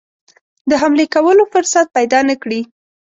د 0.69 0.71
حملې 0.81 1.05
کولو 1.15 1.43
فرصت 1.53 1.85
پیدا 1.97 2.19
نه 2.29 2.35
کړي. 2.41 2.61